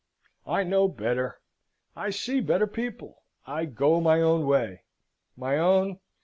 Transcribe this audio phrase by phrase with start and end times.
[0.47, 1.39] I know better:
[1.95, 4.81] I see better people: I go my own way.
[5.37, 5.99] My own?